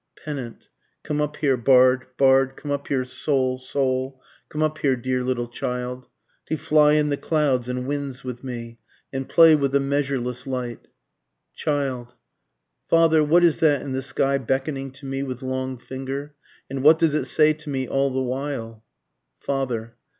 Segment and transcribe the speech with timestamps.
[0.25, 0.67] Pennant.
[1.03, 5.45] Come up here, bard, bard, Come up here, soul, soul, Come up here, dear little
[5.47, 6.07] child,
[6.47, 8.79] To fly in the clouds and winds with me,
[9.13, 10.87] and play with the measureless light.
[11.53, 12.15] Child.
[12.89, 16.33] Father what is that in the sky beckoning to me with long finger?
[16.67, 18.83] And what does it say to me all the while?
[19.47, 19.91] _Father.